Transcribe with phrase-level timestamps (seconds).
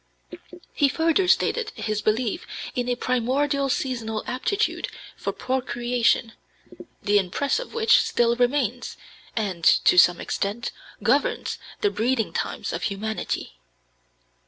[0.73, 6.33] He further stated his belief in a "primordial seasonal aptitude for procreation,
[7.03, 8.97] the impress of which still remains,
[9.35, 10.71] and, to some extent,
[11.03, 13.59] governs the breeding times of humanity."